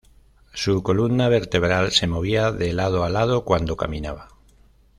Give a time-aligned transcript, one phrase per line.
[0.55, 4.29] Su columna vertebral se movía de lado a lado cuando caminaba.